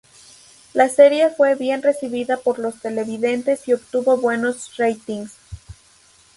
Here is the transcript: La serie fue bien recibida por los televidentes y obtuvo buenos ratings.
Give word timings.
La 0.73 0.89
serie 0.89 1.29
fue 1.29 1.53
bien 1.53 1.83
recibida 1.83 2.37
por 2.37 2.57
los 2.57 2.79
televidentes 2.79 3.67
y 3.67 3.73
obtuvo 3.73 4.17
buenos 4.17 4.75
ratings. 4.77 5.33